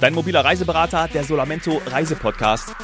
[0.00, 2.74] dein mobiler Reiseberater, der Solamento Reisepodcast.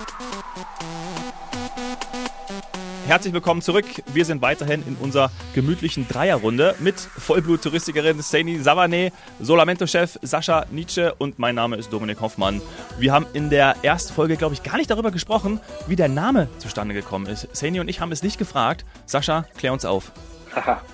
[3.07, 3.85] Herzlich willkommen zurück.
[4.15, 11.38] Wir sind weiterhin in unserer gemütlichen Dreierrunde mit Vollblut-Touristikerin Saini Savane, Solamento-Chef Sascha Nietzsche und
[11.38, 12.62] mein Name ist Dominik Hoffmann.
[12.98, 16.48] Wir haben in der ersten Folge, glaube ich, gar nicht darüber gesprochen, wie der Name
[16.59, 17.55] zustande gekommen ist.
[17.55, 18.87] Saini und ich haben es nicht gefragt.
[19.05, 20.12] Sascha, klär uns auf.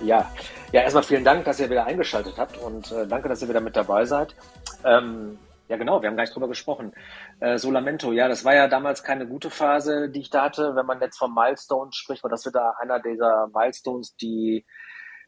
[0.03, 0.29] ja.
[0.71, 3.61] ja, erstmal vielen Dank, dass ihr wieder eingeschaltet habt und äh, danke, dass ihr wieder
[3.61, 4.35] mit dabei seid.
[4.83, 5.37] Ähm,
[5.69, 6.93] ja, genau, wir haben gleich drüber gesprochen.
[7.39, 10.75] Äh, Solamento, ja, das war ja damals keine gute Phase, die ich da hatte.
[10.75, 14.65] Wenn man jetzt von Milestones spricht, war das wieder einer dieser Milestones, die,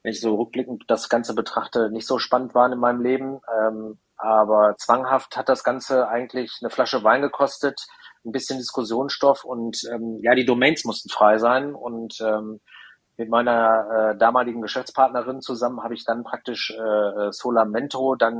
[0.01, 3.39] wenn ich so rückblickend das Ganze betrachte, nicht so spannend waren in meinem Leben.
[3.55, 7.85] Ähm, aber zwanghaft hat das Ganze eigentlich eine Flasche Wein gekostet,
[8.25, 12.61] ein bisschen Diskussionsstoff und ähm, ja, die Domains mussten frei sein und ähm,
[13.21, 18.33] mit meiner äh, damaligen Geschäftspartnerin zusammen habe ich dann praktisch äh, Solamento dann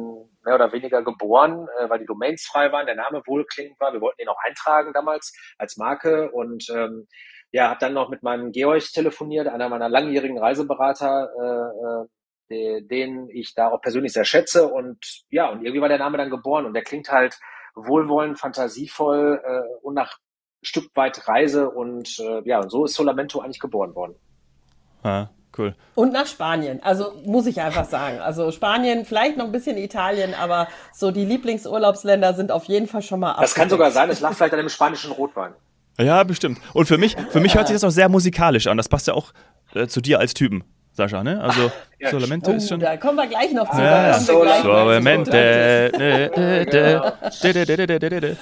[0.44, 3.94] mehr oder weniger geboren, äh, weil die Domains frei waren, der Name wohlklingend war.
[3.94, 7.08] Wir wollten ihn auch eintragen damals als Marke und ähm,
[7.52, 12.08] ja, habe dann noch mit meinem Georg telefoniert, einer meiner langjährigen Reiseberater,
[12.50, 14.98] äh, äh, den ich da auch persönlich sehr schätze und
[15.30, 17.40] ja, und irgendwie war der Name dann geboren und der klingt halt
[17.76, 20.18] wohlwollend, fantasievoll äh, und nach
[20.64, 24.16] Stück weit Reise und äh, ja, und so ist Solamento eigentlich geboren worden.
[25.04, 25.76] Ah, cool.
[25.96, 26.82] Und nach Spanien.
[26.84, 28.20] Also muss ich einfach sagen.
[28.20, 33.02] Also Spanien, vielleicht noch ein bisschen Italien, aber so die Lieblingsurlaubsländer sind auf jeden Fall
[33.02, 33.42] schon mal ab.
[33.42, 35.54] Das kann sogar sein, es lag vielleicht an dem spanischen Rotwein.
[36.00, 36.60] Ja, bestimmt.
[36.74, 38.78] Und für mich, für mich hört sich das auch sehr musikalisch an.
[38.78, 39.34] Das passt ja auch
[39.74, 40.64] äh, zu dir als Typen.
[40.94, 41.42] Sascha, ne?
[41.42, 42.80] Also ja, Solamente oh, ist schon.
[42.80, 43.80] Da kommen wir gleich noch zu.
[43.80, 45.92] Ja, Solamente.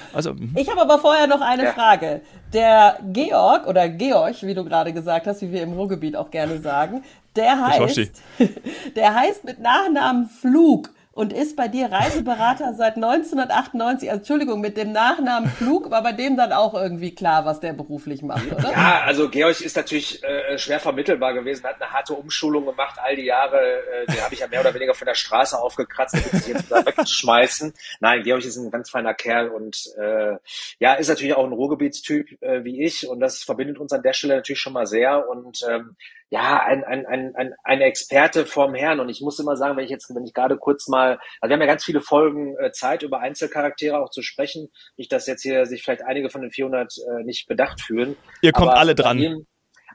[0.12, 1.72] Also, ich habe aber vorher noch eine ja.
[1.72, 2.22] Frage.
[2.52, 6.58] Der Georg oder Georg, wie du gerade gesagt hast, wie wir im Ruhrgebiet auch gerne
[6.60, 7.02] sagen,
[7.36, 8.10] der heißt,
[8.96, 14.08] der heißt mit Nachnamen Flug und ist bei dir Reiseberater seit 1998.
[14.10, 17.72] Also, Entschuldigung, mit dem Nachnamen Flug war bei dem dann auch irgendwie klar, was der
[17.72, 18.70] beruflich macht, oder?
[18.70, 23.16] Ja, also Georg ist natürlich äh, schwer vermittelbar gewesen, hat eine harte Umschulung gemacht all
[23.16, 23.58] die Jahre.
[23.58, 26.70] Äh, den habe ich ja mehr oder weniger von der Straße aufgekratzt, den sich jetzt
[26.70, 27.74] da wegschmeißen.
[28.00, 30.36] Nein, Georg ist ein ganz feiner Kerl und äh,
[30.78, 34.12] ja, ist natürlich auch ein Ruhrgebietstyp äh, wie ich und das verbindet uns an der
[34.12, 35.96] Stelle natürlich schon mal sehr und ähm,
[36.30, 39.00] ja, ein, ein, ein, ein, ein Experte vorm Herrn.
[39.00, 41.54] Und ich muss immer sagen, wenn ich jetzt, wenn ich gerade kurz mal, also wir
[41.54, 44.68] haben ja ganz viele Folgen äh, Zeit, über Einzelcharaktere auch zu sprechen.
[44.96, 48.16] Nicht, dass jetzt hier sich vielleicht einige von den 400 äh, nicht bedacht fühlen.
[48.42, 49.18] Ihr kommt alle dran.
[49.18, 49.46] Ihm,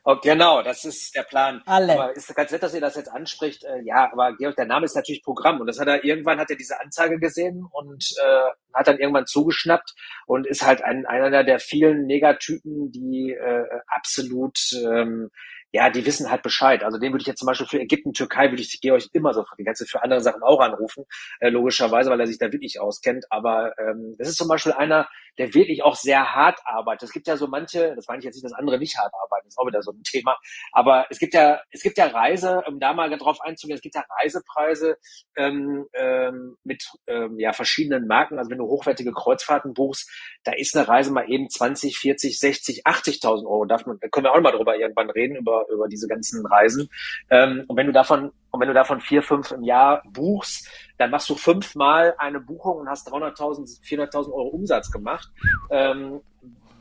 [0.03, 1.61] oh, genau, das ist der Plan.
[1.65, 1.93] Alle.
[1.93, 3.63] Aber ist ganz nett, dass ihr das jetzt anspricht.
[3.63, 5.61] Äh, ja, aber Georg, der Name ist natürlich Programm.
[5.61, 9.25] Und das hat er irgendwann, hat er diese Anzeige gesehen und äh, hat dann irgendwann
[9.25, 9.93] zugeschnappt
[10.25, 15.29] und ist halt ein, einer der vielen Negatypen, die äh, absolut ähm,
[15.75, 16.85] ja, die wissen halt Bescheid.
[16.85, 19.43] Also den würde ich jetzt zum Beispiel für Ägypten, Türkei würde ich Georg immer so
[19.57, 21.03] die ganze für andere Sachen auch anrufen,
[21.41, 23.25] äh, logischerweise, weil er sich da wirklich auskennt.
[23.29, 27.03] Aber ähm, das ist zum Beispiel einer, der wirklich auch sehr hart arbeitet.
[27.03, 29.47] Es gibt ja so manche, das meine ich jetzt nicht, dass andere nicht hart arbeiten,
[29.47, 30.37] ist auch wieder so ein Thema.
[30.71, 33.95] Aber es gibt ja, es gibt ja Reise, um da mal drauf einzugehen, es gibt
[33.95, 34.97] ja Reisepreise
[35.35, 38.37] ähm, ähm, mit ähm, ja verschiedenen Marken.
[38.37, 40.09] Also wenn du hochwertige Kreuzfahrten buchst,
[40.43, 43.65] da ist eine Reise mal eben 20, 40, 60, 80.000 Euro.
[43.65, 46.89] Darf man, da können wir auch mal drüber irgendwann reden über über, diese ganzen Reisen.
[47.29, 51.11] Ähm, und wenn du davon, und wenn du davon vier, fünf im Jahr buchst, dann
[51.11, 55.29] machst du fünfmal eine Buchung und hast 300.000, 400.000 Euro Umsatz gemacht.
[55.69, 56.21] Ähm,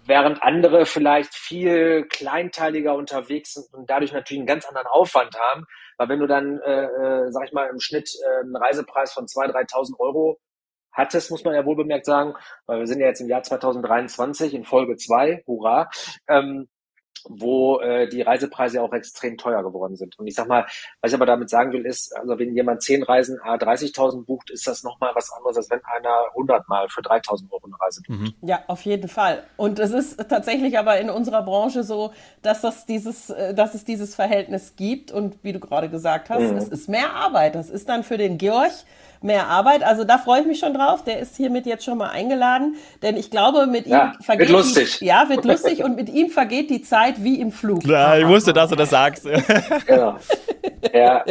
[0.06, 5.64] während andere vielleicht viel kleinteiliger unterwegs sind und dadurch natürlich einen ganz anderen Aufwand haben.
[5.98, 9.26] Weil wenn du dann, äh, äh, sag ich mal, im Schnitt äh, einen Reisepreis von
[9.26, 10.38] 2.000, 3.000 Euro
[10.92, 12.34] hattest, muss man ja wohl bemerkt sagen,
[12.66, 15.90] weil wir sind ja jetzt im Jahr 2023 in Folge zwei, hurra,
[16.28, 16.68] ähm,
[17.28, 20.18] wo äh, die Reisepreise auch extrem teuer geworden sind.
[20.18, 20.66] Und ich sag mal,
[21.00, 24.50] was ich aber damit sagen will, ist, also wenn jemand zehn Reisen a 30.000 bucht,
[24.50, 28.02] ist das nochmal was anderes, als wenn einer 100 Mal für 3.000 Euro eine Reise
[28.06, 28.20] bucht.
[28.20, 28.34] Mhm.
[28.42, 29.44] Ja, auf jeden Fall.
[29.56, 33.84] Und es ist tatsächlich aber in unserer Branche so, dass, das dieses, äh, dass es
[33.84, 35.12] dieses Verhältnis gibt.
[35.12, 36.56] Und wie du gerade gesagt hast, mhm.
[36.56, 37.54] es ist mehr Arbeit.
[37.54, 38.72] Das ist dann für den Georg
[39.24, 39.82] mehr Arbeit.
[39.82, 41.02] Also da freue ich mich schon drauf.
[41.02, 44.58] Der ist hiermit jetzt schon mal eingeladen, denn ich glaube, mit ja, ihm vergeht wird
[44.58, 44.98] lustig.
[44.98, 47.84] Die, ja, wird lustig und mit ihm vergeht die Zeit wie im Flug.
[47.84, 49.26] Ja, ich wusste, dass du das sagst.
[49.86, 50.16] genau.
[50.92, 51.24] Ja.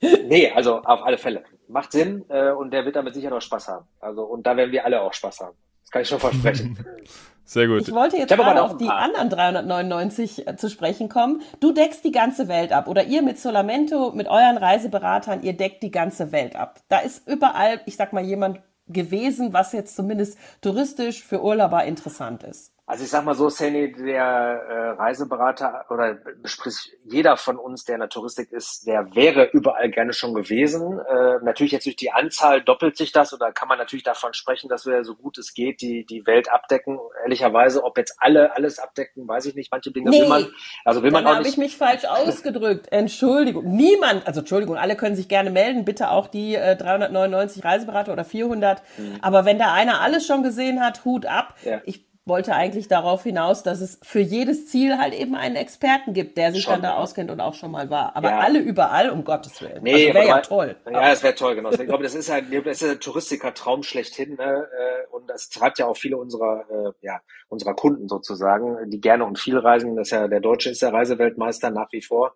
[0.00, 1.44] Nee, also auf alle Fälle.
[1.68, 3.86] Macht Sinn äh, und der wird damit sicher noch Spaß haben.
[4.00, 5.56] Also und da werden wir alle auch Spaß haben.
[5.82, 6.78] Das kann ich schon versprechen.
[7.48, 7.80] Sehr gut.
[7.80, 11.40] Ich wollte jetzt gerade auf die anderen 399 äh, zu sprechen kommen.
[11.60, 15.82] Du deckst die ganze Welt ab oder ihr mit Solamento, mit euren Reiseberatern, ihr deckt
[15.82, 16.82] die ganze Welt ab.
[16.90, 22.42] Da ist überall, ich sag mal, jemand gewesen, was jetzt zumindest touristisch für Urlauber interessant
[22.42, 22.74] ist.
[22.88, 27.96] Also ich sag mal so, Sani, der äh, Reiseberater oder sprich jeder von uns, der
[27.96, 30.98] in der Touristik ist, der wäre überall gerne schon gewesen.
[30.98, 34.70] Äh, natürlich jetzt durch die Anzahl doppelt sich das oder kann man natürlich davon sprechen,
[34.70, 36.98] dass wir so gut es geht die die Welt abdecken.
[37.24, 39.70] Ehrlicherweise, ob jetzt alle alles abdecken, weiß ich nicht.
[39.70, 40.46] Manche Dinge nee, will man,
[40.86, 41.38] also will man auch nicht.
[41.40, 42.86] habe ich mich falsch ausgedrückt.
[42.90, 45.84] Entschuldigung, niemand, also Entschuldigung, alle können sich gerne melden.
[45.84, 48.82] Bitte auch die äh, 399 Reiseberater oder 400.
[48.96, 49.18] Mhm.
[49.20, 51.54] Aber wenn da einer alles schon gesehen hat, Hut ab.
[51.64, 51.82] Ja.
[51.84, 56.36] Ich wollte eigentlich darauf hinaus, dass es für jedes Ziel halt eben einen Experten gibt,
[56.36, 58.14] der sich schon, dann da auskennt und auch schon mal war.
[58.16, 58.38] Aber ja.
[58.40, 59.82] alle überall, um Gottes Willen.
[59.82, 60.76] Nee, also wäre ja toll.
[60.90, 61.70] Ja, es wäre toll, genau.
[61.70, 64.36] Ich glaube, das ist halt, das ist ein Touristiker-Traum schlechthin.
[64.36, 64.68] Ne?
[64.70, 69.24] Äh, und das treibt ja auch viele unserer, äh, ja, unserer Kunden sozusagen, die gerne
[69.24, 69.96] und viel reisen.
[69.96, 72.34] Das ist ja, der Deutsche ist der Reiseweltmeister nach wie vor.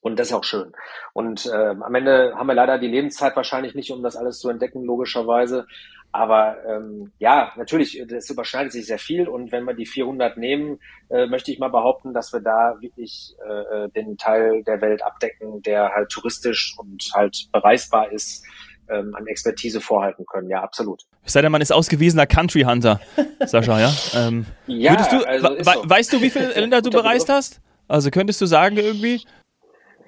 [0.00, 0.72] Und das ist auch schön.
[1.12, 4.48] Und äh, am Ende haben wir leider die Lebenszeit wahrscheinlich nicht, um das alles zu
[4.48, 5.66] entdecken, logischerweise.
[6.14, 9.26] Aber ähm, ja, natürlich, das überschneidet sich sehr viel.
[9.26, 10.78] Und wenn wir die 400 nehmen,
[11.10, 15.60] äh, möchte ich mal behaupten, dass wir da wirklich äh, den Teil der Welt abdecken,
[15.62, 18.46] der halt touristisch und halt bereisbar ist,
[18.88, 20.48] ähm, an Expertise vorhalten können.
[20.48, 21.02] Ja, absolut.
[21.24, 23.00] Es sei denn, man ist ausgewiesener Country Hunter,
[23.44, 23.92] Sascha, ja?
[24.14, 25.90] Ähm, ja, du, also we so.
[25.90, 27.60] weißt du, wie viele Länder du bereist hast?
[27.88, 29.20] Also könntest du sagen irgendwie?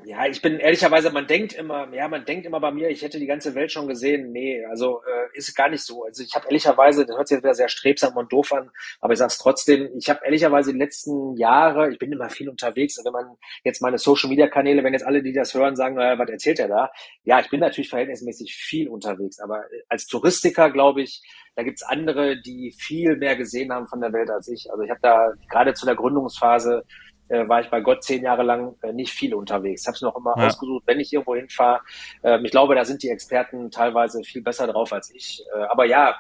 [0.07, 3.19] Ja, ich bin ehrlicherweise, man denkt immer, ja, man denkt immer bei mir, ich hätte
[3.19, 4.31] die ganze Welt schon gesehen.
[4.31, 6.05] Nee, also äh, ist gar nicht so.
[6.05, 8.71] Also ich habe ehrlicherweise, das hört sich jetzt wieder sehr strebsam und doof an,
[9.01, 12.49] aber ich sage es trotzdem, ich habe ehrlicherweise die letzten Jahre, ich bin immer viel
[12.49, 12.97] unterwegs.
[12.99, 15.97] Und wenn man jetzt meine Social Media Kanäle, wenn jetzt alle, die das hören, sagen,
[15.97, 16.93] naja, was erzählt er da?
[17.25, 21.21] Ja, ich bin natürlich verhältnismäßig viel unterwegs, aber als Touristiker glaube ich,
[21.57, 24.71] da gibt's andere, die viel mehr gesehen haben von der Welt als ich.
[24.71, 26.85] Also ich habe da gerade zu der Gründungsphase
[27.29, 29.87] äh, war ich bei Gott zehn Jahre lang äh, nicht viel unterwegs.
[29.87, 30.47] Habe es noch immer ja.
[30.47, 31.81] ausgesucht, wenn ich irgendwo hinfahre.
[32.23, 35.43] Ähm, ich glaube, da sind die Experten teilweise viel besser drauf als ich.
[35.55, 36.17] Äh, aber ja,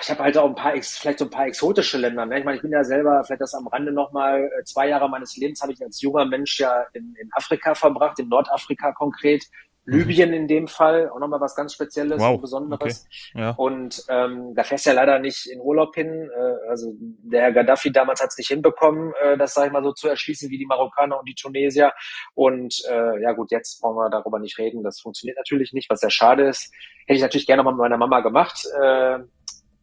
[0.00, 2.24] ich habe halt auch ein paar, vielleicht so ein paar exotische Länder.
[2.26, 2.38] Ne?
[2.38, 5.36] Ich meine, ich bin ja selber, vielleicht das am Rande nochmal, äh, zwei Jahre meines
[5.36, 9.44] Lebens habe ich als junger Mensch ja in, in Afrika verbracht, in Nordafrika konkret.
[9.88, 12.34] Libyen in dem Fall, auch nochmal was ganz Spezielles wow.
[12.34, 13.06] und Besonderes.
[13.06, 13.40] Okay.
[13.40, 13.50] Ja.
[13.52, 16.30] Und ähm, da fährst du ja leider nicht in Urlaub hin.
[16.30, 19.82] Äh, also der Herr Gaddafi damals hat es nicht hinbekommen, äh, das, sag ich mal,
[19.82, 21.92] so zu erschließen wie die Marokkaner und die Tunesier.
[22.34, 24.82] Und äh, ja gut, jetzt brauchen wir darüber nicht reden.
[24.82, 26.72] Das funktioniert natürlich nicht, was sehr schade ist.
[27.06, 28.66] Hätte ich natürlich gerne mal mit meiner Mama gemacht.
[28.80, 29.20] Äh,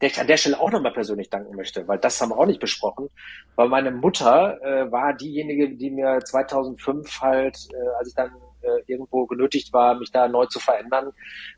[0.01, 2.45] der ich an der Stelle auch nochmal persönlich danken möchte, weil das haben wir auch
[2.45, 3.09] nicht besprochen.
[3.55, 8.31] Weil meine Mutter äh, war diejenige, die mir 2005 halt, äh, als ich dann
[8.65, 11.11] äh, irgendwo genötigt war, mich da neu zu verändern,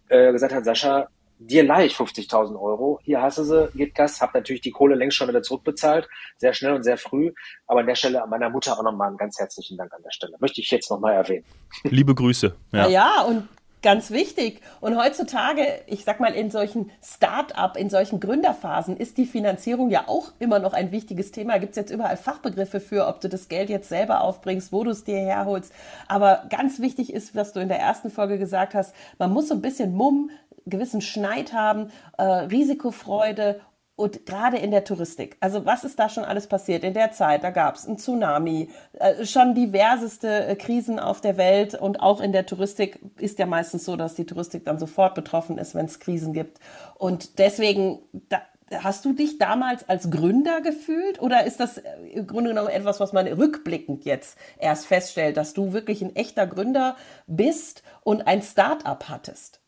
[0.09, 1.07] äh, gesagt hat, Sascha,
[1.39, 4.95] dir leih ich 50.000 Euro, hier hast du sie, gib Gas, hab natürlich die Kohle
[4.95, 6.07] längst schon wieder zurückbezahlt,
[6.38, 7.31] sehr schnell und sehr früh,
[7.68, 10.12] aber an der Stelle an meiner Mutter auch nochmal einen ganz herzlichen Dank an der
[10.12, 10.36] Stelle.
[10.39, 11.45] Möchte ich jetzt nochmal erwähnen.
[11.83, 12.56] Liebe Grüße.
[12.71, 12.88] Ja.
[12.88, 13.48] ja, und
[13.83, 14.62] Ganz wichtig.
[14.81, 20.06] Und heutzutage, ich sag mal, in solchen Start-up, in solchen Gründerphasen ist die Finanzierung ja
[20.07, 21.59] auch immer noch ein wichtiges Thema.
[21.59, 24.89] Gibt es jetzt überall Fachbegriffe für, ob du das Geld jetzt selber aufbringst, wo du
[24.89, 25.71] es dir herholst.
[26.07, 29.53] Aber ganz wichtig ist, was du in der ersten Folge gesagt hast, man muss so
[29.53, 30.31] ein bisschen Mumm,
[30.65, 33.62] gewissen Schneid haben, äh, Risikofreude
[33.97, 37.44] und gerade in der Touristik, also was ist da schon alles passiert in der Zeit?
[37.44, 42.21] Da gab es einen Tsunami, äh, schon diverseste äh, Krisen auf der Welt und auch
[42.21, 45.88] in der Touristik ist ja meistens so, dass die Touristik dann sofort betroffen ist, wenn
[45.88, 46.59] es Krisen gibt.
[46.94, 47.97] Und deswegen,
[48.29, 52.69] da, hast du dich damals als Gründer gefühlt oder ist das äh, im Grunde genommen
[52.69, 58.27] etwas, was man rückblickend jetzt erst feststellt, dass du wirklich ein echter Gründer bist und
[58.27, 59.59] ein Start-up hattest?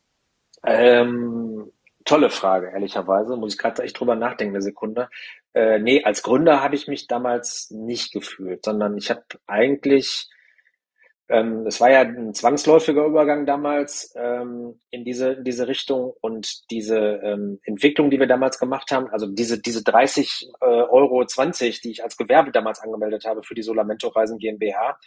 [0.64, 1.72] Ähm
[2.10, 3.38] tolle Frage, ehrlicherweise.
[3.38, 5.10] Muss ich gerade echt drüber nachdenken, eine Sekunde.
[5.54, 10.28] Äh, nee, als Gründer habe ich mich damals nicht gefühlt, sondern ich habe eigentlich,
[11.28, 16.72] ähm, es war ja ein zwangsläufiger Übergang damals ähm, in diese in diese Richtung und
[16.72, 21.82] diese ähm, Entwicklung, die wir damals gemacht haben, also diese diese 30 äh, Euro 20,
[21.82, 24.98] die ich als Gewerbe damals angemeldet habe für die Solamento Reisen GmbH,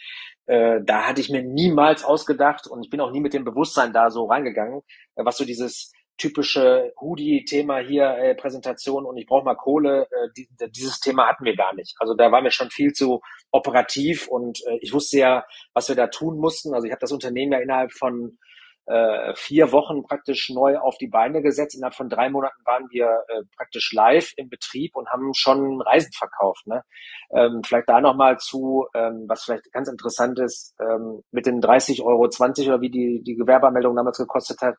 [0.45, 3.91] äh, da hatte ich mir niemals ausgedacht und ich bin auch nie mit dem Bewusstsein
[3.91, 4.81] da so reingegangen,
[5.15, 10.29] äh, was so dieses typische Hoodie-Thema hier, äh, Präsentation und ich brauche mal Kohle, äh,
[10.37, 11.95] die, dieses Thema hatten wir gar nicht.
[11.99, 15.95] Also da waren wir schon viel zu operativ und äh, ich wusste ja, was wir
[15.95, 16.73] da tun mussten.
[16.73, 18.37] Also ich habe das Unternehmen ja innerhalb von
[18.85, 21.75] äh, vier Wochen praktisch neu auf die Beine gesetzt.
[21.75, 26.11] Innerhalb von drei Monaten waren wir äh, praktisch live im Betrieb und haben schon Reisen
[26.11, 26.67] verkauft.
[26.67, 26.83] Ne?
[27.31, 32.01] Ähm, vielleicht da nochmal zu, ähm, was vielleicht ganz interessant ist, ähm, mit den 30
[32.03, 34.75] Euro 20 oder wie die, die Gewerbeanmeldung damals gekostet hat,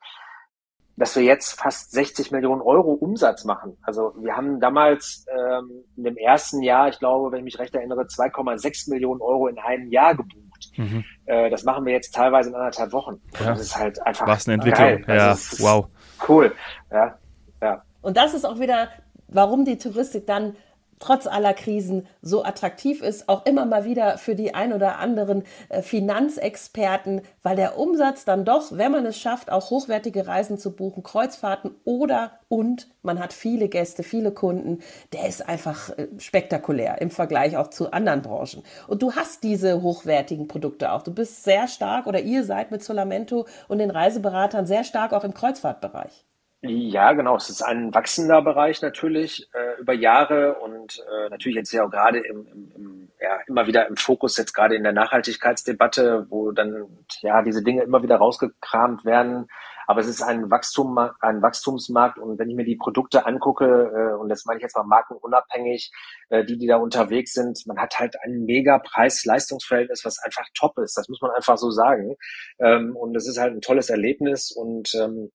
[0.96, 3.76] dass wir jetzt fast 60 Millionen Euro Umsatz machen.
[3.82, 7.74] Also wir haben damals ähm, in dem ersten Jahr, ich glaube, wenn ich mich recht
[7.74, 10.70] erinnere, 2,6 Millionen Euro in einem Jahr gebucht.
[10.76, 11.04] Mhm.
[11.26, 13.20] Äh, das machen wir jetzt teilweise in anderthalb Wochen.
[13.38, 13.46] Ja.
[13.46, 15.02] Das ist halt einfach Was eine Entwicklung.
[15.02, 15.20] Geil.
[15.20, 15.86] Also ja, wow.
[16.28, 16.54] Cool.
[16.92, 17.18] Ja,
[17.60, 17.82] ja.
[18.02, 18.88] Und das ist auch wieder,
[19.28, 20.56] warum die Touristik dann
[21.04, 25.44] trotz aller Krisen so attraktiv ist, auch immer mal wieder für die ein oder anderen
[25.68, 30.75] äh, Finanzexperten, weil der Umsatz dann doch, wenn man es schafft, auch hochwertige Reisen zu
[30.75, 34.78] buchen, Kreuzfahrten oder und man hat viele Gäste, viele Kunden,
[35.12, 38.62] der ist einfach äh, spektakulär im Vergleich auch zu anderen Branchen.
[38.88, 41.02] Und du hast diese hochwertigen Produkte auch.
[41.02, 45.25] Du bist sehr stark oder ihr seid mit Solamento und den Reiseberatern sehr stark auch
[45.25, 46.25] im Kreuzfahrtbereich.
[46.66, 47.37] Ja, genau.
[47.37, 51.90] Es ist ein wachsender Bereich natürlich äh, über Jahre und äh, natürlich jetzt ja auch
[51.90, 56.52] gerade im, im, im, ja, immer wieder im Fokus, jetzt gerade in der Nachhaltigkeitsdebatte, wo
[56.52, 56.87] dann
[57.21, 59.49] ja diese Dinge immer wieder rausgekramt werden.
[59.87, 64.18] Aber es ist ein Wachstum, ein Wachstumsmarkt und wenn ich mir die Produkte angucke, äh,
[64.18, 65.92] und das meine ich jetzt mal markenunabhängig,
[66.30, 70.78] äh, die, die da unterwegs sind, man hat halt ein mega Preis-Leistungsverhältnis, was einfach top
[70.78, 70.97] ist.
[70.97, 72.16] Das muss man einfach so sagen.
[72.59, 75.30] Ähm, und es ist halt ein tolles Erlebnis und ähm,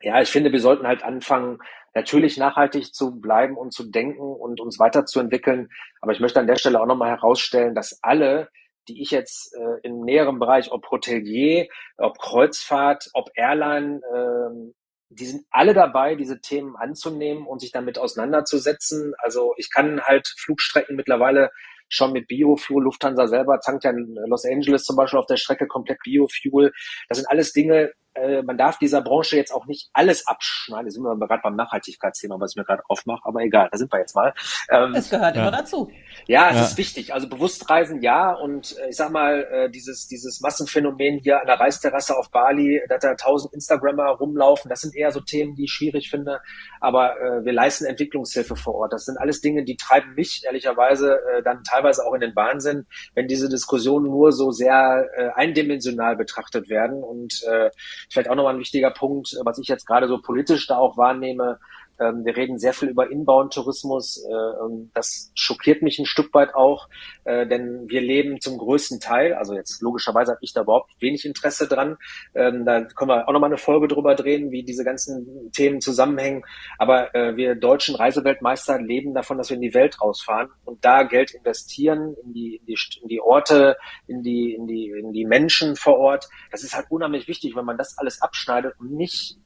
[0.00, 1.58] ja, ich finde, wir sollten halt anfangen,
[1.94, 5.68] natürlich nachhaltig zu bleiben und zu denken und uns weiterzuentwickeln.
[6.00, 8.48] Aber ich möchte an der Stelle auch nochmal herausstellen, dass alle,
[8.88, 14.72] die ich jetzt äh, im näheren Bereich, ob Hotelier, ob Kreuzfahrt, ob Airline, äh,
[15.10, 19.14] die sind alle dabei, diese Themen anzunehmen und sich damit auseinanderzusetzen.
[19.18, 21.50] Also ich kann halt Flugstrecken mittlerweile
[21.88, 22.84] schon mit Biofuel.
[22.84, 26.72] Lufthansa selber zankt ja in Los Angeles zum Beispiel auf der Strecke komplett Biofuel.
[27.08, 30.86] Das sind alles Dinge, äh, man darf dieser Branche jetzt auch nicht alles abschneiden.
[30.86, 33.92] Da sind wir gerade beim Nachhaltigkeitsthema, was ich mir gerade aufmache, aber egal, da sind
[33.92, 34.34] wir jetzt mal.
[34.70, 35.42] Ähm, es gehört ja.
[35.42, 35.90] immer dazu.
[36.26, 36.62] Ja, es ja.
[36.64, 37.14] ist wichtig.
[37.14, 38.32] Also bewusst reisen, ja.
[38.32, 42.82] Und äh, ich sag mal, äh, dieses, dieses Massenphänomen hier an der Reisterrasse auf Bali,
[42.88, 46.40] dass da tausend Instagrammer rumlaufen, das sind eher so Themen, die ich schwierig finde.
[46.80, 48.92] Aber äh, wir leisten Entwicklungshilfe vor Ort.
[48.92, 52.86] Das sind alles Dinge, die treiben mich ehrlicherweise äh, dann teilweise auch in den Wahnsinn,
[53.14, 57.02] wenn diese Diskussionen nur so sehr äh, eindimensional betrachtet werden.
[57.02, 57.70] Und äh,
[58.08, 61.58] vielleicht auch nochmal ein wichtiger Punkt, was ich jetzt gerade so politisch da auch wahrnehme,
[62.00, 64.24] ähm, wir reden sehr viel über Inbound-Tourismus.
[64.24, 66.88] Äh, das schockiert mich ein Stück weit auch,
[67.24, 71.24] äh, denn wir leben zum größten Teil, also jetzt logischerweise habe ich da überhaupt wenig
[71.24, 71.96] Interesse dran.
[72.34, 76.44] Ähm, da können wir auch nochmal eine Folge drüber drehen, wie diese ganzen Themen zusammenhängen.
[76.78, 81.02] Aber äh, wir deutschen Reiseweltmeister leben davon, dass wir in die Welt rausfahren und da
[81.02, 83.76] Geld investieren in die, in die, in die Orte,
[84.06, 86.28] in die, in die, in die Menschen vor Ort.
[86.50, 89.38] Das ist halt unheimlich wichtig, wenn man das alles abschneidet und nicht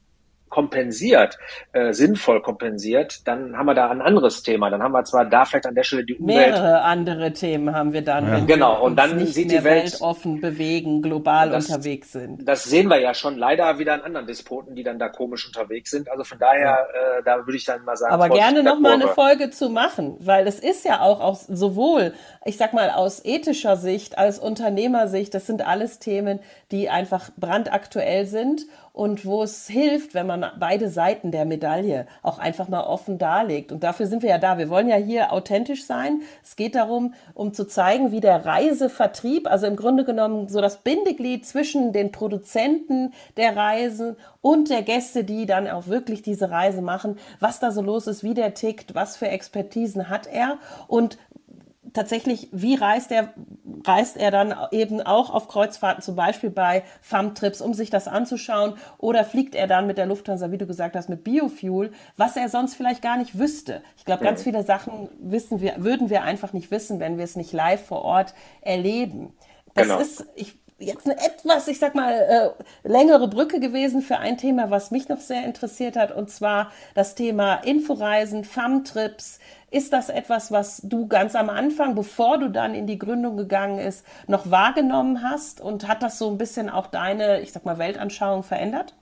[0.53, 1.39] kompensiert,
[1.71, 4.69] äh, sinnvoll kompensiert, dann haben wir da ein anderes Thema.
[4.69, 6.51] Dann haben wir zwar da vielleicht an der Stelle die Umwelt.
[6.51, 8.27] Mehrere andere Themen haben wir dann.
[8.27, 8.39] Ja.
[8.45, 8.83] Genau.
[8.83, 12.47] Und dann nicht sieht die Welt offen bewegen, global das, unterwegs sind.
[12.47, 15.89] Das sehen wir ja schon leider wieder an anderen Despoten, die dann da komisch unterwegs
[15.89, 16.07] sind.
[16.11, 17.17] Also von daher, ja.
[17.17, 18.13] äh, da würde ich dann mal sagen.
[18.13, 22.13] Aber gerne noch mal eine Folge zu machen, weil es ist ja auch aus, sowohl,
[22.45, 28.27] ich sag mal, aus ethischer Sicht als Unternehmersicht, das sind alles Themen, die einfach brandaktuell
[28.27, 33.17] sind und wo es hilft, wenn man beide Seiten der Medaille auch einfach mal offen
[33.17, 33.71] darlegt.
[33.71, 34.59] Und dafür sind wir ja da.
[34.59, 36.21] Wir wollen ja hier authentisch sein.
[36.43, 40.77] Es geht darum, um zu zeigen, wie der Reisevertrieb, also im Grunde genommen so das
[40.77, 46.83] Bindeglied zwischen den Produzenten der Reisen und der Gäste, die dann auch wirklich diese Reise
[46.83, 51.17] machen, was da so los ist, wie der tickt, was für Expertisen hat er und
[51.91, 53.33] tatsächlich, wie reist er,
[53.85, 58.75] reist er dann eben auch auf Kreuzfahrten, zum Beispiel bei FAM-Trips, um sich das anzuschauen,
[58.97, 62.49] oder fliegt er dann mit der Lufthansa, wie du gesagt hast, mit Biofuel, was er
[62.49, 63.83] sonst vielleicht gar nicht wüsste.
[63.97, 67.35] Ich glaube, ganz viele Sachen wissen wir, würden wir einfach nicht wissen, wenn wir es
[67.35, 69.33] nicht live vor Ort erleben.
[69.73, 69.99] Das genau.
[69.99, 74.69] ist, ich, jetzt eine etwas, ich sag mal, äh, längere Brücke gewesen für ein Thema,
[74.69, 79.39] was mich noch sehr interessiert hat, und zwar das Thema Inforeisen, FAM-Trips,
[79.73, 83.79] ist das etwas, was du ganz am Anfang, bevor du dann in die Gründung gegangen
[83.79, 85.59] ist, noch wahrgenommen hast?
[85.59, 88.95] Und hat das so ein bisschen auch deine, ich sag mal, Weltanschauung verändert?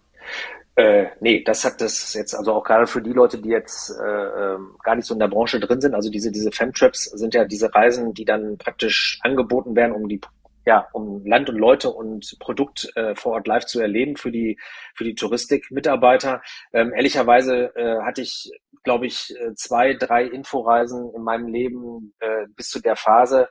[0.75, 4.53] Äh, nee, das hat das jetzt also auch gerade für die Leute, die jetzt äh,
[4.53, 5.93] ähm, gar nicht so in der Branche drin sind.
[5.93, 10.21] Also diese diese Femtrips sind ja diese Reisen, die dann praktisch angeboten werden, um die
[10.65, 14.59] ja, um Land und Leute und Produkt äh, vor Ort live zu erleben für die
[14.93, 16.41] für die Touristikmitarbeiter.
[16.73, 18.51] Ähm, ehrlicherweise äh, hatte ich,
[18.83, 23.49] glaube ich, äh, zwei, drei Inforeisen in meinem Leben äh, bis zu der Phase.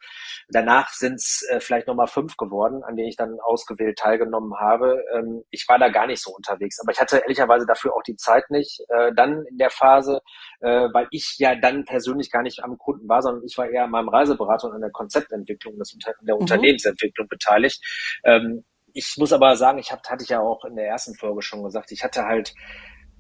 [0.49, 5.02] Danach sind es äh, vielleicht nochmal fünf geworden, an denen ich dann ausgewählt teilgenommen habe.
[5.12, 8.17] Ähm, ich war da gar nicht so unterwegs, aber ich hatte ehrlicherweise dafür auch die
[8.17, 8.81] Zeit nicht.
[8.88, 10.21] Äh, dann in der Phase,
[10.61, 13.85] äh, weil ich ja dann persönlich gar nicht am Kunden war, sondern ich war eher
[13.85, 16.40] an meinem Reiseberater und an der Konzeptentwicklung des, der mhm.
[16.40, 17.80] Unternehmensentwicklung beteiligt.
[18.25, 21.42] Ähm, ich muss aber sagen, ich hab, hatte ich ja auch in der ersten Folge
[21.42, 22.54] schon gesagt, ich hatte halt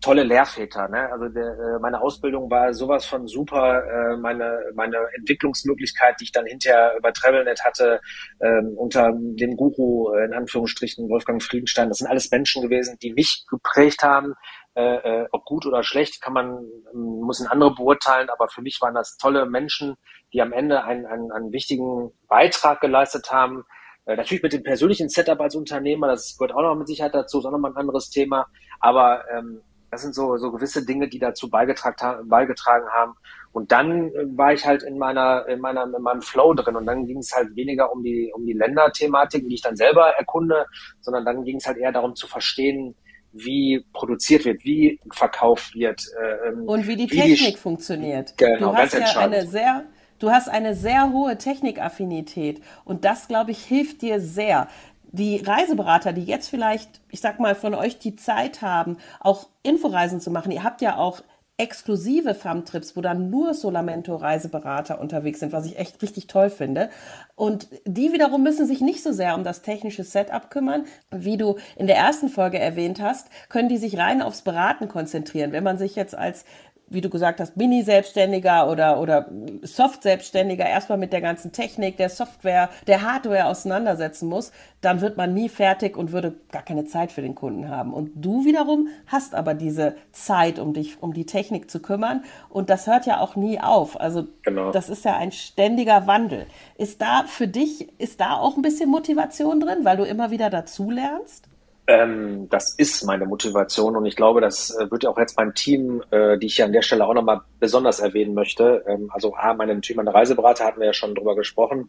[0.00, 0.88] tolle Lehrväter.
[0.88, 1.10] Ne?
[1.12, 3.84] Also der, äh, meine Ausbildung war sowas von super.
[3.84, 8.00] Äh, meine, meine Entwicklungsmöglichkeit, die ich dann hinterher über Travelnet hatte,
[8.38, 13.12] äh, unter dem Guru, äh, in Anführungsstrichen, Wolfgang Friedenstein, das sind alles Menschen gewesen, die
[13.12, 14.34] mich geprägt haben.
[14.74, 16.64] Äh, ob gut oder schlecht, kann man,
[16.94, 19.96] muss ein andere beurteilen, aber für mich waren das tolle Menschen,
[20.32, 23.64] die am Ende einen, einen, einen wichtigen Beitrag geleistet haben.
[24.06, 27.40] Äh, natürlich mit dem persönlichen Setup als Unternehmer, das gehört auch noch mit Sicherheit dazu,
[27.40, 28.46] ist auch nochmal ein anderes Thema.
[28.78, 33.14] Aber ähm, das sind so, so gewisse Dinge, die dazu beigetragen, beigetragen haben.
[33.52, 36.76] Und dann äh, war ich halt in meiner, in meiner, in meinem Flow drin.
[36.76, 40.10] Und dann ging es halt weniger um die, um die Länderthematiken, die ich dann selber
[40.10, 40.66] erkunde,
[41.00, 42.94] sondern dann ging es halt eher darum zu verstehen,
[43.32, 46.02] wie produziert wird, wie verkauft wird.
[46.20, 48.36] Äh, ähm, und wie die wie Technik die, funktioniert.
[48.36, 49.84] Genau, du hast ja eine sehr,
[50.18, 52.60] du hast eine sehr hohe Technikaffinität.
[52.84, 54.68] Und das, glaube ich, hilft dir sehr
[55.12, 60.20] die Reiseberater, die jetzt vielleicht, ich sag mal, von euch die Zeit haben, auch Inforeisen
[60.20, 61.22] zu machen, ihr habt ja auch
[61.60, 66.88] exklusive Farmtrips, wo dann nur Solamento-Reiseberater unterwegs sind, was ich echt richtig toll finde.
[67.36, 70.86] Und die wiederum müssen sich nicht so sehr um das technische Setup kümmern.
[71.10, 75.52] Wie du in der ersten Folge erwähnt hast, können die sich rein aufs Beraten konzentrieren.
[75.52, 76.46] Wenn man sich jetzt als
[76.90, 79.30] wie du gesagt hast, Mini-Selbstständiger oder, oder
[79.62, 85.32] Soft-Selbstständiger erstmal mit der ganzen Technik, der Software, der Hardware auseinandersetzen muss, dann wird man
[85.32, 87.94] nie fertig und würde gar keine Zeit für den Kunden haben.
[87.94, 92.24] Und du wiederum hast aber diese Zeit, um dich um die Technik zu kümmern.
[92.48, 94.00] Und das hört ja auch nie auf.
[94.00, 94.72] Also genau.
[94.72, 96.46] das ist ja ein ständiger Wandel.
[96.76, 100.50] Ist da für dich, ist da auch ein bisschen Motivation drin, weil du immer wieder
[100.50, 101.49] dazu lernst?
[101.90, 105.54] Ähm, das ist meine Motivation und ich glaube, das äh, wird ja auch jetzt mein
[105.54, 108.84] Team, äh, die ich ja an der Stelle auch nochmal besonders erwähnen möchte.
[108.86, 111.88] Ähm, also A, mein Team, meine Reiseberater hatten wir ja schon drüber gesprochen.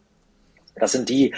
[0.74, 1.32] Das sind die,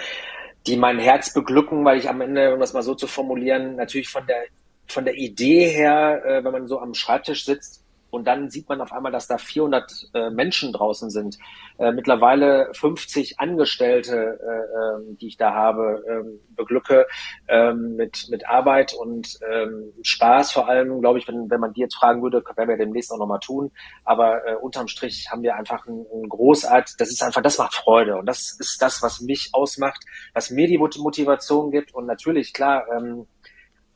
[0.67, 4.09] die mein Herz beglücken, weil ich am Ende, um das mal so zu formulieren, natürlich
[4.09, 4.45] von der
[4.87, 7.84] von der Idee her, äh, wenn man so am Schreibtisch sitzt,
[8.15, 11.39] und dann sieht man auf einmal, dass da 400 äh, Menschen draußen sind.
[11.79, 17.07] Äh, mittlerweile 50 Angestellte, äh, ähm, die ich da habe, ähm, beglücke
[17.49, 19.39] ähm, mit, mit Arbeit und
[20.03, 23.13] Spaß vor allem, glaube ich, wenn, wenn man die jetzt fragen würde, werden wir demnächst
[23.13, 23.73] auch nochmal tun.
[24.05, 27.75] Aber äh, unterm Strich haben wir einfach ein, ein Großart, das ist einfach, das macht
[27.75, 32.53] Freude und das ist das, was mich ausmacht, was mir die Motivation gibt und natürlich,
[32.53, 33.27] klar, ähm,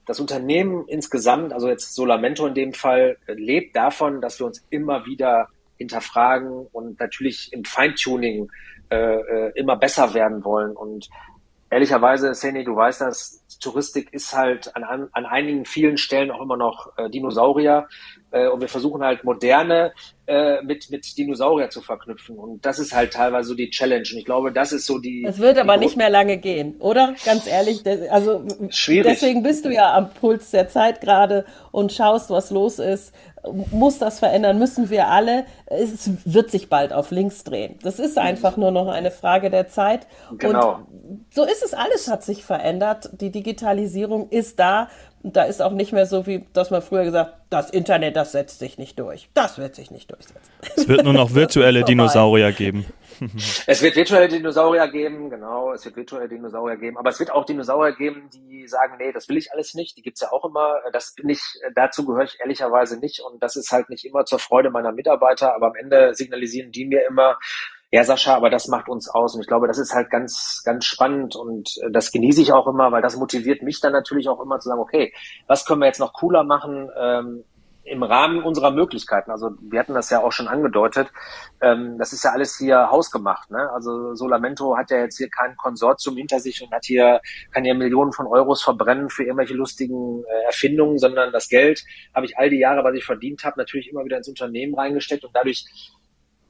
[0.08, 5.04] das Unternehmen insgesamt, also jetzt Solamento in dem Fall, lebt davon, dass wir uns immer
[5.04, 8.50] wieder hinterfragen und natürlich im Feintuning
[8.90, 10.74] äh, äh immer besser werden wollen.
[10.74, 11.10] Und
[11.70, 16.56] ehrlicherweise, Seni, du weißt das, Touristik ist halt an, an, einigen vielen Stellen auch immer
[16.56, 17.88] noch äh, Dinosaurier.
[18.30, 19.92] Äh, und wir versuchen halt moderne
[20.26, 22.36] äh, mit, mit Dinosaurier zu verknüpfen.
[22.36, 24.06] Und das ist halt teilweise so die Challenge.
[24.12, 25.24] Und ich glaube, das ist so die.
[25.26, 27.14] Es wird aber nicht mehr lange gehen, oder?
[27.24, 27.82] Ganz ehrlich.
[28.10, 29.12] Also Schwierig.
[29.12, 33.12] deswegen bist du ja am Puls der Zeit gerade und schaust, was los ist.
[33.70, 34.58] Muss das verändern?
[34.58, 35.44] Müssen wir alle?
[35.66, 37.78] Es wird sich bald auf links drehen.
[37.82, 40.06] Das ist einfach nur noch eine Frage der Zeit.
[40.38, 40.74] Genau.
[40.74, 41.74] Und so ist es.
[41.74, 43.10] Alles hat sich verändert.
[43.12, 44.88] Die Digitalisierung ist da
[45.22, 48.58] da ist auch nicht mehr so wie, dass man früher gesagt, das Internet, das setzt
[48.58, 49.28] sich nicht durch.
[49.34, 50.40] Das wird sich nicht durchsetzen.
[50.76, 52.86] Es wird nur noch virtuelle Dinosaurier geben.
[53.66, 57.44] es wird virtuelle Dinosaurier geben, genau, es wird virtuelle Dinosaurier geben, aber es wird auch
[57.44, 60.76] Dinosaurier geben, die sagen, nee, das will ich alles nicht, die gibt's ja auch immer,
[60.92, 61.42] das bin ich,
[61.74, 65.54] dazu gehöre ich ehrlicherweise nicht und das ist halt nicht immer zur Freude meiner Mitarbeiter,
[65.54, 67.38] aber am Ende signalisieren die mir immer,
[67.90, 69.34] ja, Sascha, aber das macht uns aus.
[69.34, 72.66] Und ich glaube, das ist halt ganz, ganz spannend und äh, das genieße ich auch
[72.66, 75.12] immer, weil das motiviert mich dann natürlich auch immer zu sagen, okay,
[75.46, 77.44] was können wir jetzt noch cooler machen ähm,
[77.90, 79.30] im Rahmen unserer Möglichkeiten?
[79.30, 81.08] Also wir hatten das ja auch schon angedeutet.
[81.60, 83.50] Ähm, das ist ja alles hier hausgemacht.
[83.50, 83.70] Ne?
[83.72, 87.20] Also Solamento hat ja jetzt hier kein Konsortium hinter sich und hat hier,
[87.52, 92.26] kann ja Millionen von Euros verbrennen für irgendwelche lustigen äh, Erfindungen, sondern das Geld habe
[92.26, 95.34] ich all die Jahre, was ich verdient habe, natürlich immer wieder ins Unternehmen reingesteckt und
[95.34, 95.66] dadurch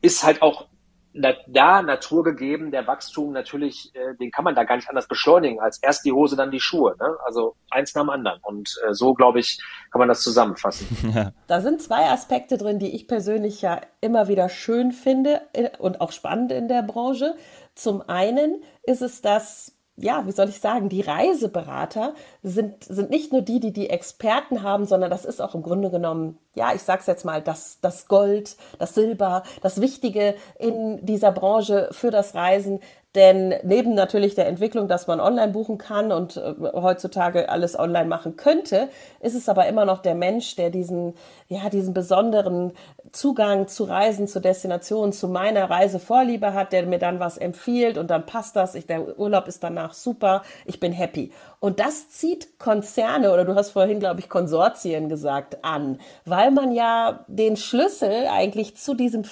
[0.01, 0.69] ist halt auch
[1.15, 5.61] da Natur gegeben, der Wachstum natürlich, äh, den kann man da gar nicht anders beschleunigen,
[5.61, 6.95] als erst die Hose, dann die Schuhe.
[7.01, 7.17] Ne?
[7.25, 8.41] Also eins nach dem anderen.
[8.43, 10.87] Und äh, so, glaube ich, kann man das zusammenfassen.
[11.47, 16.01] Da sind zwei Aspekte drin, die ich persönlich ja immer wieder schön finde äh, und
[16.01, 17.35] auch spannend in der Branche.
[17.75, 23.33] Zum einen ist es das ja, wie soll ich sagen, die Reiseberater sind, sind nicht
[23.33, 26.83] nur die, die die Experten haben, sondern das ist auch im Grunde genommen, ja, ich
[26.83, 32.35] sag's jetzt mal, das, das Gold, das Silber, das Wichtige in dieser Branche für das
[32.35, 32.81] Reisen.
[33.15, 38.05] Denn neben natürlich der Entwicklung, dass man online buchen kann und äh, heutzutage alles online
[38.05, 38.91] machen könnte,
[39.21, 41.15] ist es aber immer noch der Mensch, der diesen,
[41.49, 42.73] ja, diesen besonderen
[43.13, 47.97] Zugang zu Reisen, zu Destinationen, zu meiner Reise Vorliebe hat, der mir dann was empfiehlt
[47.97, 48.75] und dann passt das.
[48.75, 50.43] Ich, der Urlaub ist danach super.
[50.67, 51.33] Ich bin happy.
[51.61, 56.73] Und das zieht Konzerne oder du hast vorhin, glaube ich, Konsortien gesagt an, weil man
[56.73, 59.25] ja den Schlüssel eigentlich zu diesem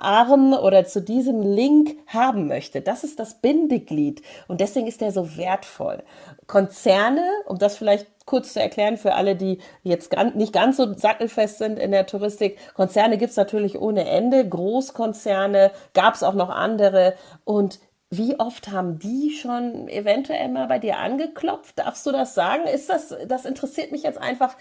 [0.00, 2.80] Vertriebsarm oder zu diesem Link haben möchte.
[2.80, 6.02] Das ist das Bindeglied und deswegen ist der so wertvoll.
[6.46, 11.58] Konzerne, um das vielleicht kurz zu erklären für alle, die jetzt nicht ganz so sattelfest
[11.58, 17.78] sind in der Touristik, Konzerne gibt's natürlich ohne Ende, Großkonzerne, gab's auch noch andere und
[18.10, 21.76] wie oft haben die schon eventuell mal bei dir angeklopft?
[21.78, 22.64] Darfst du das sagen?
[22.68, 24.56] Ist das, das interessiert mich jetzt einfach.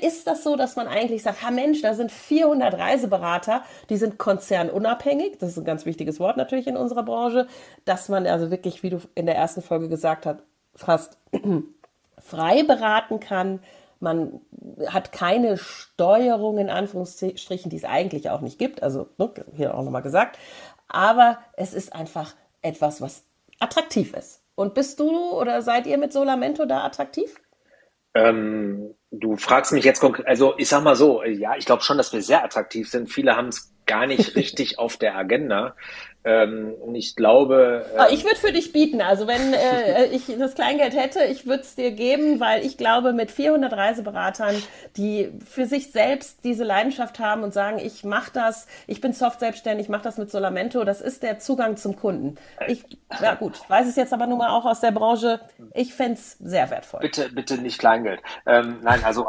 [0.00, 4.18] Ist das so, dass man eigentlich sagt, ha Mensch, da sind 400 Reiseberater, die sind
[4.18, 5.38] konzernunabhängig.
[5.38, 7.48] Das ist ein ganz wichtiges Wort natürlich in unserer Branche,
[7.84, 10.44] dass man also wirklich, wie du in der ersten Folge gesagt hast,
[10.76, 11.18] fast
[12.20, 13.58] frei beraten kann.
[13.98, 14.40] Man
[14.86, 18.84] hat keine Steuerung in Anführungsstrichen, die es eigentlich auch nicht gibt.
[18.84, 20.38] Also ne, hier auch nochmal gesagt.
[20.86, 23.24] Aber es ist einfach etwas, was
[23.60, 24.42] attraktiv ist.
[24.54, 27.36] Und bist du oder seid ihr mit Solamento da attraktiv?
[28.14, 31.96] Ähm, du fragst mich jetzt konkret, also ich sag mal so, ja, ich glaube schon,
[31.96, 33.08] dass wir sehr attraktiv sind.
[33.08, 35.74] Viele haben es gar nicht richtig auf der Agenda.
[36.24, 37.86] Ähm, und ich glaube.
[37.96, 39.00] Ähm, ich würde für dich bieten.
[39.00, 43.12] Also wenn äh, ich das Kleingeld hätte, ich würde es dir geben, weil ich glaube,
[43.12, 44.54] mit 400 Reiseberatern,
[44.96, 49.40] die für sich selbst diese Leidenschaft haben und sagen, ich mache das, ich bin soft
[49.40, 52.36] selbstständig, ich mache das mit Solamento, das ist der Zugang zum Kunden.
[52.66, 52.84] Ich,
[53.22, 55.40] ja gut, ich weiß es jetzt aber nun mal auch aus der Branche.
[55.72, 57.00] Ich fände es sehr wertvoll.
[57.00, 58.20] Bitte, bitte nicht Kleingeld.
[58.44, 59.26] Ähm, nein, also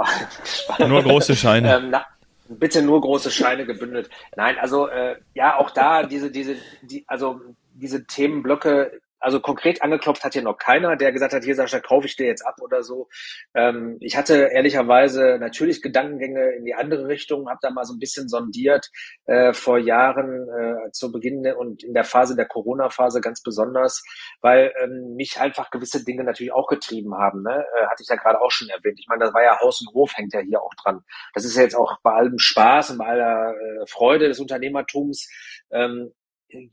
[0.79, 1.77] nur große Scheine.
[1.77, 2.05] Ähm, na,
[2.49, 4.09] bitte nur große Scheine gebündelt.
[4.35, 7.41] Nein, also äh, ja, auch da diese, diese, die, also
[7.73, 12.07] diese Themenblöcke also konkret angeklopft hat hier noch keiner, der gesagt hat, hier Sascha, kaufe
[12.07, 13.09] ich dir jetzt ab oder so.
[13.53, 17.99] Ähm, ich hatte ehrlicherweise natürlich Gedankengänge in die andere Richtung, habe da mal so ein
[17.99, 18.89] bisschen sondiert
[19.25, 24.03] äh, vor Jahren äh, zu Beginn und in der Phase der Corona-Phase ganz besonders,
[24.41, 27.43] weil ähm, mich einfach gewisse Dinge natürlich auch getrieben haben.
[27.43, 27.65] Ne?
[27.77, 28.99] Äh, hatte ich ja gerade auch schon erwähnt.
[28.99, 31.01] Ich meine, das war ja Haus und Hof, hängt ja hier auch dran.
[31.33, 35.29] Das ist ja jetzt auch bei allem Spaß und bei aller äh, Freude des Unternehmertums
[35.71, 36.11] ähm,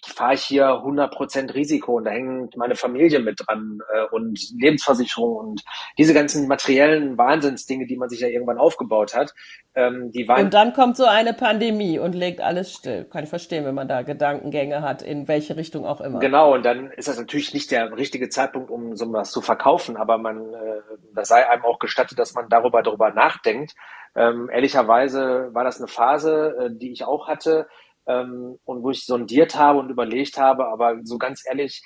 [0.04, 5.36] fahre ich hier 100% Risiko und da hängt meine Familie mit dran äh, und Lebensversicherung
[5.36, 5.62] und
[5.98, 9.34] diese ganzen materiellen Wahnsinnsdinge, die man sich ja irgendwann aufgebaut hat,
[9.74, 10.44] ähm, die waren...
[10.44, 13.04] Und dann kommt so eine Pandemie und legt alles still.
[13.04, 16.20] Kann ich verstehen, wenn man da Gedankengänge hat, in welche Richtung auch immer.
[16.20, 19.96] Genau, und dann ist das natürlich nicht der richtige Zeitpunkt, um so was zu verkaufen,
[19.96, 20.80] aber man, äh,
[21.14, 23.74] das sei einem auch gestattet, dass man darüber, darüber nachdenkt.
[24.14, 27.68] Ähm, ehrlicherweise war das eine Phase, äh, die ich auch hatte,
[28.06, 31.82] ähm, und wo ich sondiert habe und überlegt habe, aber so ganz ehrlich,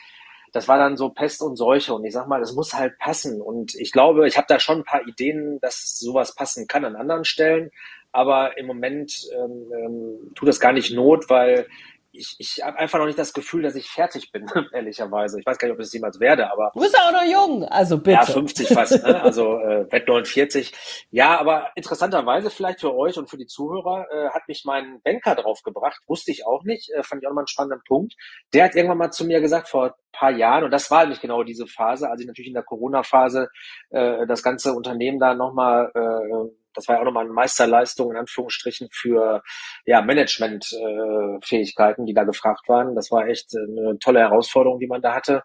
[0.52, 3.40] das war dann so Pest und Seuche und ich sag mal, das muss halt passen
[3.40, 6.96] und ich glaube, ich habe da schon ein paar Ideen, dass sowas passen kann an
[6.96, 7.70] anderen Stellen,
[8.12, 11.68] aber im Moment ähm, ähm, tut das gar nicht Not, weil
[12.12, 15.38] ich, ich habe einfach noch nicht das Gefühl, dass ich fertig bin, ehrlicherweise.
[15.38, 16.70] Ich weiß gar nicht, ob ich es jemals werde, aber.
[16.74, 18.10] Du bist auch noch jung, also bitte.
[18.10, 19.22] Ja, 50 fast, ne?
[19.22, 20.72] Also äh, Wett 49.
[21.10, 25.34] Ja, aber interessanterweise vielleicht für euch und für die Zuhörer äh, hat mich mein Banker
[25.34, 26.00] drauf gebracht.
[26.06, 28.14] Wusste ich auch nicht, äh, fand ich auch mal einen spannenden Punkt.
[28.52, 31.20] Der hat irgendwann mal zu mir gesagt, vor ein paar Jahren, und das war nämlich
[31.20, 33.48] genau diese Phase, als ich natürlich in der Corona-Phase
[33.90, 38.16] äh, das ganze Unternehmen da nochmal äh, das war ja auch nochmal eine Meisterleistung in
[38.16, 39.42] Anführungsstrichen für
[39.84, 42.94] ja, Management-Fähigkeiten, äh, die da gefragt waren.
[42.94, 45.42] Das war echt eine tolle Herausforderung, die man da hatte.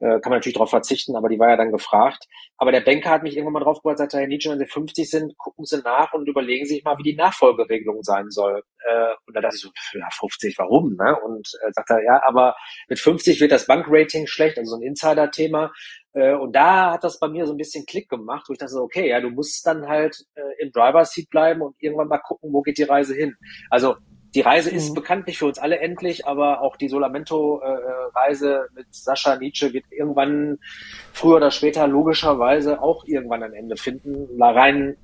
[0.00, 2.26] Äh, kann man natürlich darauf verzichten, aber die war ja dann gefragt.
[2.56, 5.08] Aber der Banker hat mich irgendwann mal drauf gebracht, sagte, Herr Nietzsche, wenn Sie 50
[5.08, 8.62] sind, gucken Sie nach und überlegen sich mal, wie die Nachfolgeregelung sein soll.
[8.84, 10.96] Äh, und da dachte ich so, ja, 50, warum?
[10.96, 11.16] Ne?
[11.20, 12.56] Und äh, sagte er, ja, aber
[12.88, 15.72] mit 50 wird das Bankrating schlecht, also so ein Insider-Thema.
[16.18, 18.82] Äh, und da hat das bei mir so ein bisschen Klick gemacht, wo ich dachte,
[18.82, 22.62] okay, ja, du musst dann halt äh, im Driver-Seat bleiben und irgendwann mal gucken, wo
[22.62, 23.36] geht die Reise hin.
[23.70, 23.96] Also
[24.34, 24.94] die Reise ist mhm.
[24.94, 30.58] bekanntlich für uns alle endlich, aber auch die Solamento-Reise äh, mit Sascha Nietzsche wird irgendwann
[31.12, 34.42] früher oder später logischerweise auch irgendwann ein Ende finden.
[34.42, 34.96] Rein,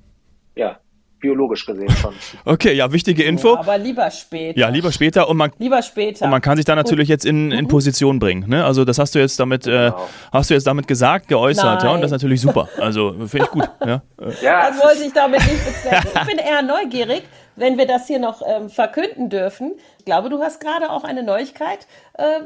[0.55, 0.79] ja,
[1.19, 2.13] biologisch gesehen schon.
[2.45, 3.55] Okay, ja, wichtige Info.
[3.55, 4.59] Aber lieber später.
[4.59, 6.25] Ja, lieber später und man lieber später.
[6.25, 7.67] Und man kann sich da natürlich jetzt in, in mhm.
[7.67, 8.47] Position bringen.
[8.47, 8.63] Ne?
[8.63, 9.97] Also das hast du jetzt damit, äh, genau.
[9.97, 10.01] äh,
[10.31, 12.69] hast du jetzt damit gesagt, geäußert, ja, und das ist natürlich super.
[12.79, 13.69] Also finde ich gut.
[13.85, 14.01] ja.
[14.41, 16.09] ja, das wollte ich damit nicht bezwecken.
[16.13, 17.23] Ich bin eher neugierig,
[17.55, 19.73] wenn wir das hier noch ähm, verkünden dürfen.
[19.99, 22.41] Ich glaube, du hast gerade auch eine Neuigkeit, äh,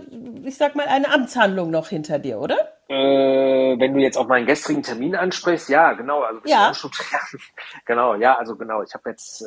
[0.46, 2.58] ich sag mal, eine Amtshandlung noch hinter dir, oder?
[2.92, 6.22] Äh, wenn du jetzt auf meinen gestrigen Termin ansprichst, ja, genau.
[6.22, 6.72] Also ja.
[7.86, 8.82] genau, ja, also genau.
[8.82, 9.46] Ich habe jetzt äh,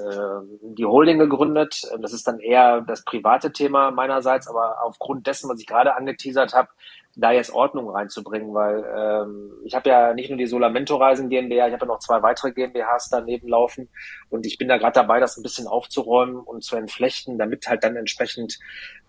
[0.62, 1.82] die Holding gegründet.
[1.98, 6.54] Das ist dann eher das private Thema meinerseits, aber aufgrund dessen, was ich gerade angeteasert
[6.54, 6.68] habe,
[7.14, 11.66] da jetzt Ordnung reinzubringen, weil ähm, ich habe ja nicht nur die Solamento Reisen GmbH,
[11.66, 13.90] ich habe ja noch zwei weitere GmbHs daneben laufen
[14.30, 17.84] und ich bin da gerade dabei, das ein bisschen aufzuräumen und zu entflechten, damit halt
[17.84, 18.58] dann entsprechend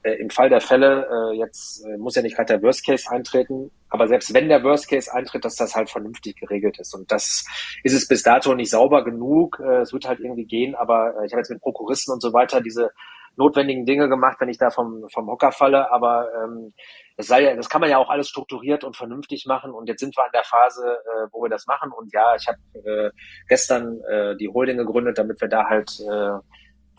[0.04, 3.10] äh, im Fall der Fälle, äh, jetzt äh, muss ja nicht gerade der Worst Case
[3.10, 6.94] eintreten, Aber selbst wenn der Worst Case eintritt, dass das halt vernünftig geregelt ist.
[6.94, 7.46] Und das
[7.84, 9.62] ist es bis dato nicht sauber genug.
[9.64, 12.34] Äh, es wird halt irgendwie gehen, aber äh, ich habe jetzt mit Prokuristen und so
[12.34, 12.92] weiter diese
[13.36, 15.92] notwendigen Dinge gemacht, wenn ich da vom, vom Hocker falle.
[15.92, 16.74] Aber ähm,
[17.18, 19.72] das, sei ja, das kann man ja auch alles strukturiert und vernünftig machen.
[19.72, 21.92] Und jetzt sind wir an der Phase, äh, wo wir das machen.
[21.92, 23.12] Und ja, ich habe äh,
[23.48, 26.40] gestern äh, die Holding gegründet, damit wir da halt äh,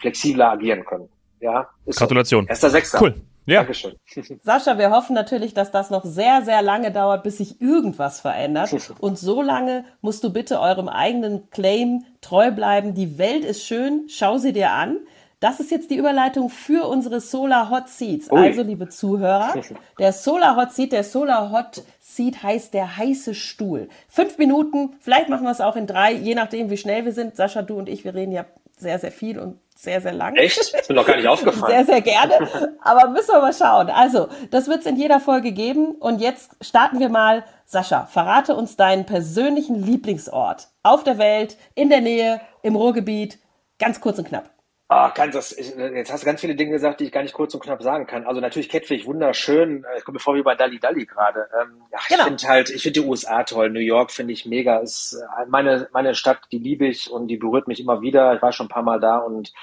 [0.01, 1.09] flexibler agieren können.
[1.41, 2.45] Ja, Gratulation.
[2.45, 2.49] So.
[2.49, 3.01] Erster Sechster.
[3.01, 3.15] Cool.
[3.47, 3.59] Ja.
[3.59, 3.95] Dankeschön.
[4.43, 8.75] Sascha, wir hoffen natürlich, dass das noch sehr, sehr lange dauert, bis sich irgendwas verändert.
[9.01, 12.95] Und so lange musst du bitte eurem eigenen Claim treu bleiben.
[12.95, 14.99] Die Welt ist schön, schau sie dir an.
[15.45, 18.33] Das ist jetzt die Überleitung für unsere Solar Hot Seats.
[18.33, 18.39] Ui.
[18.39, 19.53] Also, liebe Zuhörer,
[19.99, 23.91] der Solar Hot Seat, der Solar Hot Seat heißt der heiße Stuhl.
[24.09, 27.37] Fünf Minuten, vielleicht machen wir es auch in drei, je nachdem, wie schnell wir sind.
[27.37, 28.47] Sascha, du und ich, wir reden ja
[28.79, 30.35] sehr, sehr viel und sehr, sehr lang.
[30.37, 30.57] Echt?
[30.57, 31.85] ist mir noch gar nicht aufgefallen.
[31.85, 32.79] Sehr, sehr gerne.
[32.83, 33.91] Aber müssen wir mal schauen.
[33.91, 35.97] Also, das wird es in jeder Folge geben.
[35.97, 37.45] Und jetzt starten wir mal.
[37.67, 43.41] Sascha, verrate uns deinen persönlichen Lieblingsort auf der Welt, in der Nähe, im Ruhrgebiet.
[43.79, 44.54] Ganz kurz und knapp.
[44.89, 47.55] Ah, kann das, jetzt hast du ganz viele Dinge gesagt, die ich gar nicht kurz
[47.55, 48.27] und knapp sagen kann.
[48.27, 49.85] Also natürlich Kettwig wunderschön.
[49.97, 51.49] Ich komme mir vor wie bei Dali Dali gerade.
[51.59, 52.21] Ähm, ja, genau.
[52.21, 53.71] Ich finde halt, ich finde die USA toll.
[53.71, 54.79] New York finde ich mega.
[54.79, 58.35] Ist äh, meine, meine Stadt, die liebe ich und die berührt mich immer wieder.
[58.35, 59.55] Ich war schon ein paar Mal da und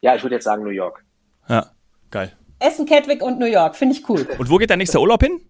[0.00, 1.04] ja, ich würde jetzt sagen New York.
[1.46, 1.66] Ja,
[2.10, 2.32] geil.
[2.58, 4.26] Essen, Kettwig und New York, finde ich cool.
[4.38, 5.40] Und wo geht dein nächster Urlaub hin?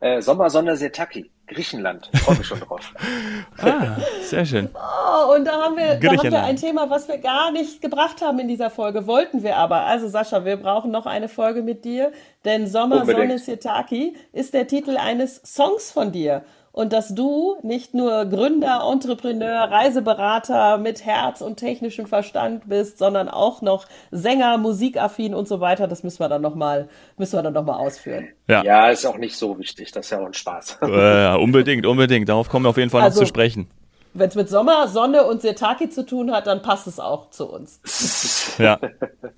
[0.00, 2.10] Äh, Sommersonne Setaki, Griechenland.
[2.14, 2.80] Freue mich schon drauf.
[3.58, 4.70] ah, sehr schön.
[4.74, 8.22] Oh, und da haben, wir, da haben wir ein Thema, was wir gar nicht gebracht
[8.22, 9.82] haben in dieser Folge, wollten wir aber.
[9.82, 12.12] Also Sascha, wir brauchen noch eine Folge mit dir,
[12.46, 16.44] denn Sommersonne Setaki ist der Titel eines Songs von dir
[16.80, 23.28] und dass du nicht nur Gründer, Entrepreneur, Reiseberater mit Herz und technischem Verstand bist, sondern
[23.28, 25.88] auch noch Sänger, musikaffin und so weiter.
[25.88, 26.88] Das müssen wir dann nochmal,
[27.18, 28.28] müssen wir dann noch mal ausführen.
[28.48, 28.64] Ja.
[28.64, 29.92] ja, ist auch nicht so wichtig.
[29.92, 30.78] Das ist ja auch ein Spaß.
[30.80, 32.30] Äh, unbedingt, unbedingt.
[32.30, 33.68] Darauf kommen wir auf jeden Fall also, noch zu sprechen.
[34.14, 37.46] Wenn es mit Sommer, Sonne und Setaki zu tun hat, dann passt es auch zu
[37.46, 38.54] uns.
[38.58, 38.78] ja,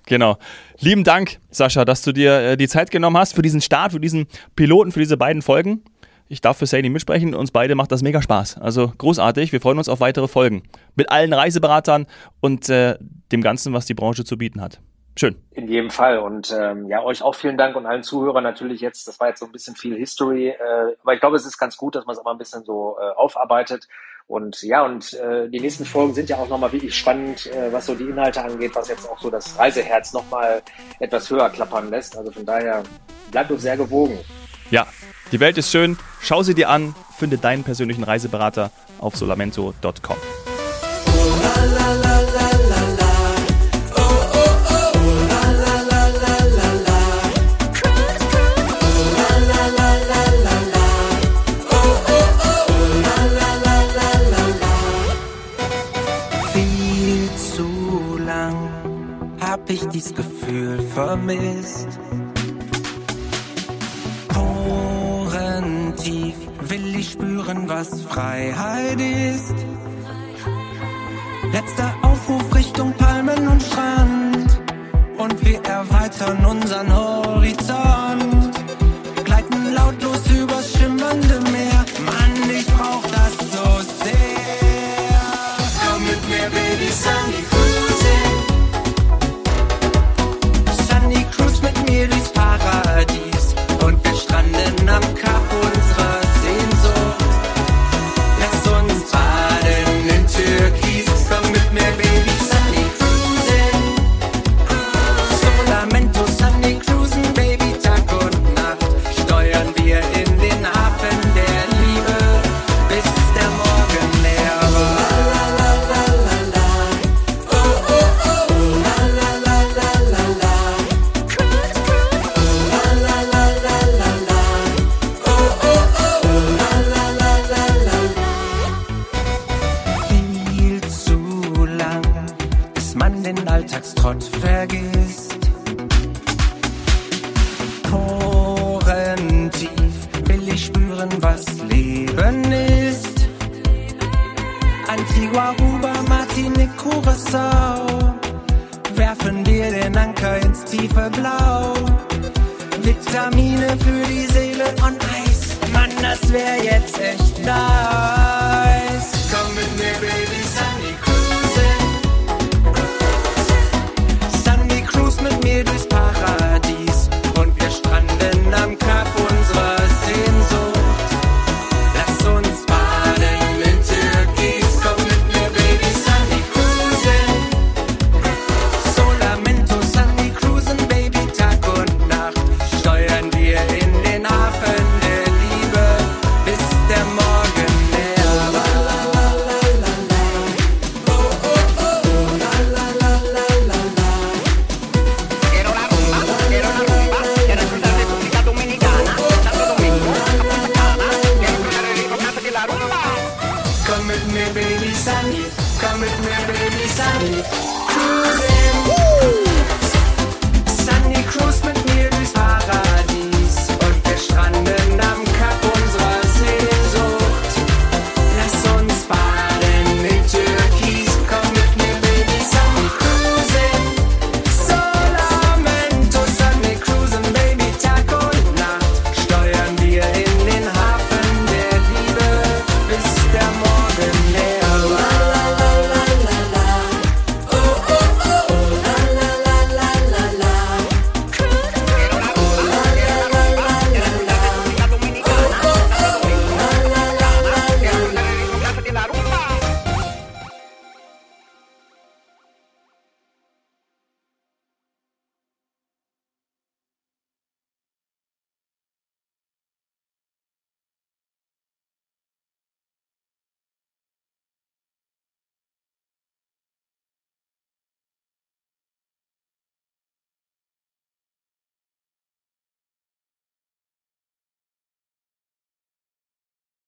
[0.07, 0.39] genau.
[0.79, 4.01] Lieben Dank, Sascha, dass du dir äh, die Zeit genommen hast für diesen Start, für
[4.01, 5.83] diesen Piloten, für diese beiden Folgen.
[6.33, 7.35] Ich darf für Sadie mitsprechen.
[7.35, 8.57] Uns beide macht das mega Spaß.
[8.57, 9.53] Also großartig.
[9.53, 10.63] Wir freuen uns auf weitere Folgen.
[10.95, 12.07] Mit allen Reiseberatern
[12.41, 12.97] und äh,
[13.31, 14.81] dem Ganzen, was die Branche zu bieten hat.
[15.15, 15.37] Schön.
[15.51, 16.21] In jedem Fall.
[16.21, 19.07] Und ähm, ja, euch auch vielen Dank und allen Zuhörern natürlich jetzt.
[19.07, 20.49] Das war jetzt so ein bisschen viel History.
[20.49, 20.57] Äh,
[21.03, 22.97] aber ich glaube, es ist ganz gut, dass man es auch mal ein bisschen so
[22.99, 23.87] äh, aufarbeitet.
[24.27, 27.85] Und ja, und äh, die nächsten Folgen sind ja auch nochmal wirklich spannend, äh, was
[27.85, 30.63] so die Inhalte angeht, was jetzt auch so das Reiseherz nochmal
[30.99, 32.17] etwas höher klappern lässt.
[32.17, 32.85] Also von daher
[33.31, 34.19] bleibt uns sehr gewogen.
[34.71, 34.87] Ja,
[35.33, 35.99] die Welt ist schön.
[36.21, 36.95] Schau sie dir an.
[37.19, 40.17] Finde deinen persönlichen Reiseberater auf solamento.com.
[41.05, 42.12] Viel